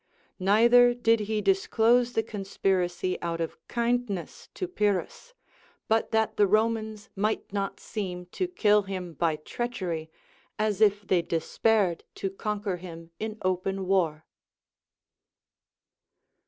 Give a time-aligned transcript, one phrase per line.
[0.39, 5.35] Neither did he disclose the conspiracy out of kindness to Pyrrhus,
[5.87, 10.09] but that the Romans might not seem to kill him by treachery,
[10.57, 14.25] as if they despaired to conquer him in open Avar.